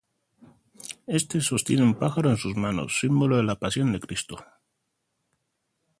Este 1.05 1.41
sostiene 1.41 1.83
un 1.83 1.93
pájaro 1.93 2.31
en 2.31 2.37
sus 2.37 2.55
manos, 2.55 2.97
símbolo 2.99 3.37
de 3.37 3.43
la 3.43 3.59
Pasión 3.59 3.91
de 3.91 3.99
Cristo. 3.99 4.43